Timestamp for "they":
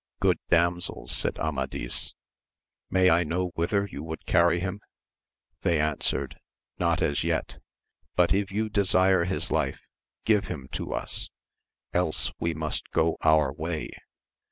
5.61-5.79